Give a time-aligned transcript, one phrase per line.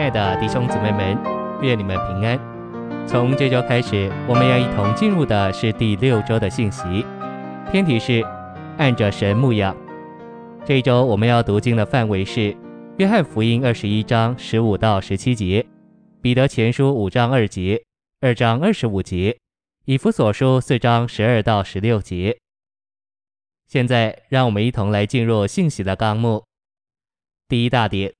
[0.00, 1.14] 亲爱的弟兄姊妹们，
[1.60, 3.06] 愿你们平安。
[3.06, 7.04] 从这周开始，我们要一同进入的是第六周的信息，
[7.70, 8.24] 天体是
[8.78, 9.76] 按着神牧养。
[10.64, 12.56] 这周我们要读经的范围是
[12.96, 15.66] 约翰福音二十一章十五到十七节，
[16.22, 17.84] 彼得前书五章二节，
[18.22, 19.36] 二章二十五节，
[19.84, 22.38] 以弗所书四章十二到十六节。
[23.66, 26.42] 现在，让我们一同来进入信息的纲目。
[27.46, 28.14] 第一大点，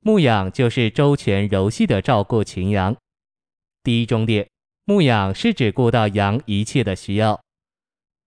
[0.00, 2.96] 牧养就是周全柔细的照顾群羊。
[3.82, 4.48] 第一重点，
[4.84, 7.40] 牧养是指顾到羊一切的需要。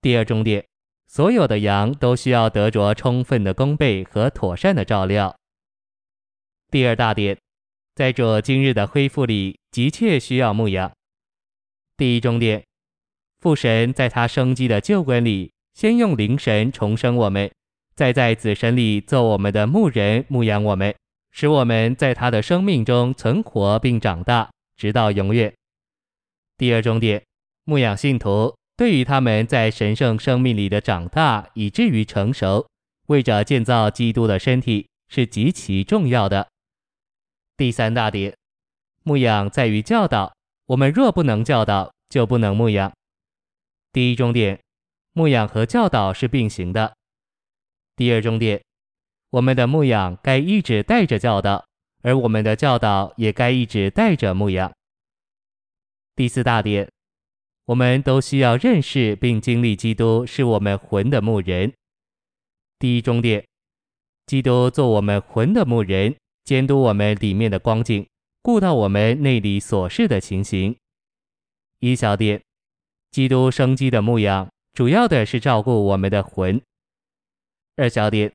[0.01, 0.65] 第二重点，
[1.07, 5.35] 所有的羊都需要得着充分的供备和妥善的照料。
[6.69, 7.37] 第二大点，
[7.95, 10.91] 在这今日的恢复里，急切需要牧养。
[11.97, 12.63] 第一重点，
[13.39, 15.51] 父神在他生机的救恩里。
[15.73, 17.49] 先用灵神重生我们，
[17.95, 20.93] 再在子神里做我们的牧人，牧养我们，
[21.31, 25.53] 使我们在他的生命中存活并长大，直到永远。
[26.57, 27.23] 第二重点，
[27.63, 32.67] 牧养信徒对于他们在神圣生命里的长大，以至于成熟，
[33.07, 36.47] 为着建造基督的身体，是极其重要的。
[37.57, 38.35] 第三大点，
[39.03, 40.33] 牧养在于教导，
[40.67, 42.91] 我们若不能教导，就不能牧养。
[43.91, 44.59] 第一重点。
[45.13, 46.95] 牧养和教导是并行的。
[47.97, 48.63] 第二重点，
[49.31, 51.65] 我们的牧养该一直带着教导，
[52.01, 54.71] 而我们的教导也该一直带着牧养。
[56.17, 56.91] 第四大点，
[57.65, 61.71] 我们都需要认识并经历基督是我们魂的牧人。
[62.77, 63.45] 第一重点，
[64.25, 68.05] 基督做我们魂的牧人，监督我们里面的光景，
[68.41, 70.75] 顾到我们内里所事的情形。
[71.79, 72.41] 一小点，
[73.11, 74.49] 基督生机的牧养。
[74.73, 76.61] 主要的是照顾我们的魂。
[77.75, 78.33] 二小点，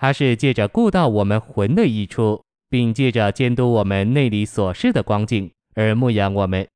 [0.00, 6.66] 它是借着顾到我们魂的益处，并借着监督我们内里所事的光景而牧养我们。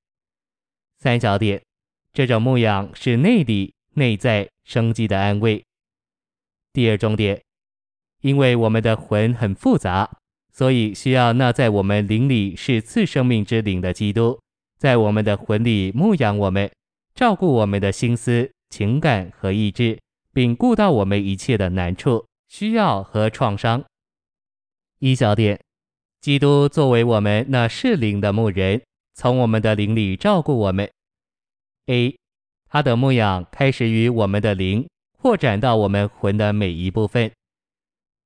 [0.98, 1.62] 三小点，
[2.12, 5.64] 这种牧养是内里内在生机的安慰。
[6.74, 7.40] 第二重点，
[8.20, 10.18] 因为我们的魂很复杂，
[10.52, 14.38] 所以需要那在我们灵里是次生命之灵的基督，
[14.76, 16.70] 在我们的魂里牧养我们，
[17.14, 18.50] 照顾我们的心思。
[18.68, 19.98] 情感和意志，
[20.34, 23.84] 并顾到我们一切的难处、需要和创伤。
[25.00, 25.60] 一小点，
[26.20, 28.80] 基督作为我们那是灵的牧人，
[29.14, 30.88] 从我们的灵里照顾我们。
[31.86, 32.16] A，
[32.68, 34.88] 他的牧养开始于我们的灵，
[35.18, 37.28] 扩展到我们魂的每一部分。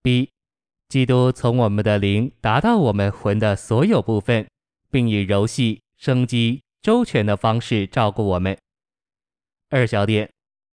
[0.03, 0.29] B，
[0.91, 4.47] 基督从我们的灵达到我们魂的所有部分，
[4.91, 8.59] 并以柔细、生机、周全的方式照顾我们。
[9.71, 10.29] 二小点。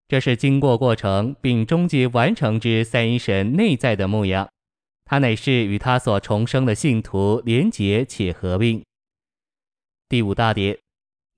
[0.07, 4.47] 这是经过过程并终极完成之三一神内在的牧养，
[5.03, 8.83] 它乃是与他所重生的信徒连结且合并。
[10.07, 10.77] 第五大点，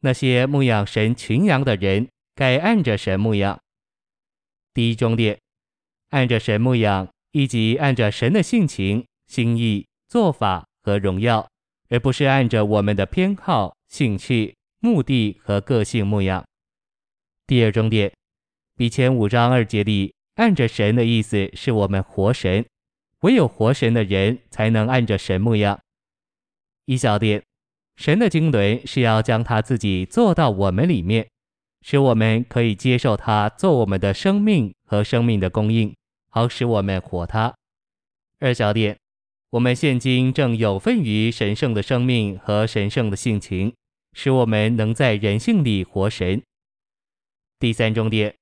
[0.02, 3.58] 那些牧养神群羊的人该按着神牧养。
[4.74, 5.40] 第一重点，
[6.10, 11.48] 按着神牧养，以及按着神的性情、心意、做法和荣耀，
[11.88, 16.46] 而不是按着我们的偏好、兴趣、目的和个性牧养。
[17.46, 18.12] 第二重点。
[18.78, 22.64] 比前五章二节里，按着神的意思是我们活神，
[23.22, 25.80] 唯有活神的人才能按着神模样。
[26.86, 27.42] 一小点，
[27.96, 31.28] 神的经纶是要将他自己做到我们里面，
[31.82, 35.96] 使我们可以接受他做我们的生命和生命的供应，
[36.30, 37.56] 好使我们活他。
[38.40, 38.96] 二小点，
[39.50, 43.74] 我们现今正有份于神圣的生命和神圣的性情，
[44.14, 46.44] 使我们能在人性里活神。
[47.58, 48.36] 第三重点。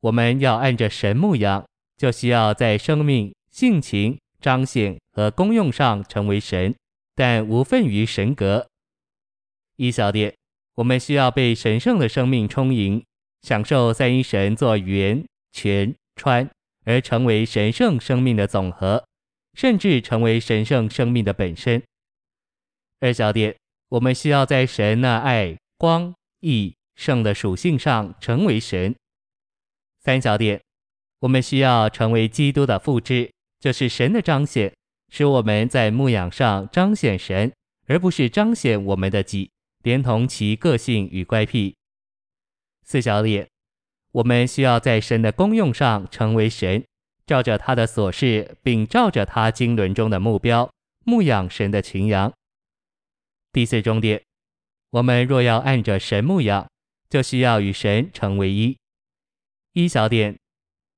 [0.00, 1.64] 我们要按着神牧养，
[1.96, 6.74] 就需要在生命、性情、彰显和功用上成为神，
[7.14, 8.66] 但无分于神格。
[9.76, 10.34] 一小点，
[10.76, 13.04] 我们需要被神圣的生命充盈，
[13.42, 16.48] 享受三一神做源、泉、川，
[16.84, 19.04] 而成为神圣生命的总和，
[19.54, 21.82] 甚至成为神圣生命的本身。
[23.00, 23.54] 二小点，
[23.90, 28.94] 我们需要在神那爱、光、义、圣的属性上成为神。
[30.02, 30.58] 三小点，
[31.20, 34.72] 我们需要成为基督的复制，就是神的彰显，
[35.10, 37.52] 使我们在牧养上彰显神，
[37.86, 39.50] 而不是彰显我们的己，
[39.82, 41.76] 连同其个性与乖僻。
[42.82, 43.46] 四小点，
[44.12, 46.82] 我们需要在神的功用上成为神，
[47.26, 50.70] 照着他的所示，并照着他经纶中的目标，
[51.04, 52.32] 牧养神的群羊。
[53.52, 54.22] 第四重点，
[54.92, 56.66] 我们若要按着神牧养，
[57.10, 58.78] 就需要与神成为一。
[59.72, 60.36] 一小点，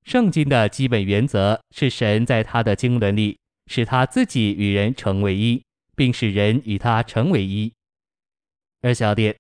[0.02, 5.62] 圣经的基本原则是神在他的经纶里使他自己与人成为一，
[5.94, 7.70] 并使人与他成为一。
[8.80, 9.36] 二小点，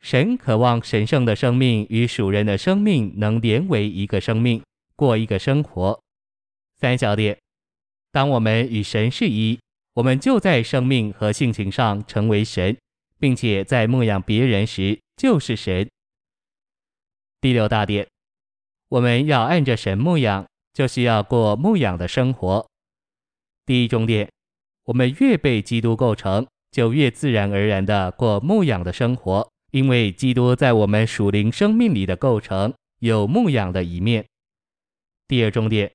[0.00, 4.62] 神渴望神圣的生命与属人的生命能连为一个生命，
[4.94, 6.00] 过一个生活。
[6.76, 7.36] 三小点，
[8.12, 9.58] 当我们与神是一，
[9.94, 12.76] 我们就在生命和性情上成为神，
[13.18, 15.88] 并且在牧养别人时就是神。
[17.40, 18.06] 第六大点，
[18.92, 22.68] 我们要按着神牧养，就需要过牧养的生活。
[23.64, 24.30] 第一重点，
[24.84, 34.26] 我们越被基督构成，就越自然而然地过牧养的生活，因为基督在我们属灵生命里的构成有牧养的一面。
[35.26, 35.90] 第二重点，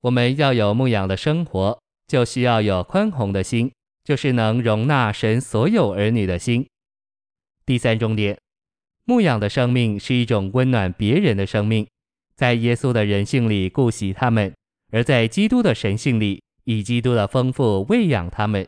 [0.00, 3.70] 我们要有牧养的生活，就需要有宽宏的心，
[4.02, 6.66] 就是能容纳神所有儿女的心。
[7.66, 8.38] 第三重点。
[9.04, 11.86] 牧养的生命是一种温暖别人的生命，
[12.40, 14.50] 在耶稣的人性里顾惜他们，
[14.90, 18.66] 而在基督的神性里以基督的丰富喂养他们。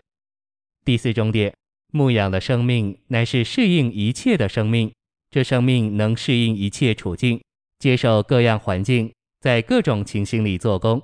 [0.84, 1.54] 第四重点，
[1.90, 4.92] 牧养的生命乃是适应一切的生命，
[5.30, 7.42] 这生命能适应一切处境，
[7.78, 9.10] 接受各样环境，
[9.40, 11.02] 在各种情形里做工。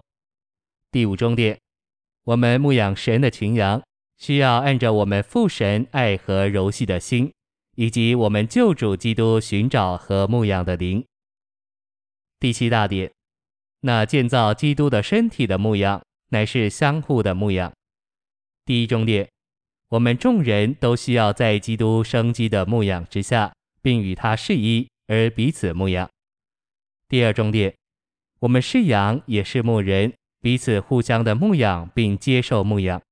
[0.92, 1.58] 第五重点，
[2.24, 3.82] 我们牧养神的群羊，
[4.18, 7.32] 需要按着我们父神爱和柔细的心。
[7.76, 11.02] 以及我们救主基督寻找和牧养的灵。
[12.40, 13.10] 第七大点，
[13.80, 17.72] 那建造基督的身体的牧养，乃是相互的牧养。
[18.64, 19.28] 第一重点，
[19.88, 23.52] 我们众人都需要在基督生机的牧养之下，
[23.82, 26.08] 并与他是一而彼此牧养。
[27.08, 27.74] 第二重点，
[28.38, 33.02] 我们是羊也是牧人，彼此互相的牧养并接受牧养。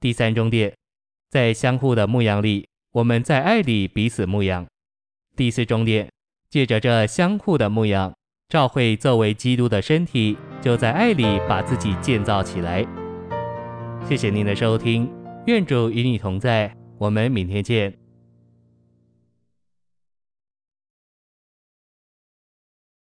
[0.00, 0.74] 第三重点，
[1.30, 2.66] 在相互的牧养里。
[2.90, 4.66] 我们在爱里彼此牧养。
[5.34, 6.10] 第四重点，
[6.50, 8.12] 借着这相互的牧养，
[8.48, 12.86] 教会作为基督的身体，就在爱里把自己建造起来。
[14.06, 15.10] 谢谢您的收听，
[15.46, 18.01] 愿主与你同在，我们明天见。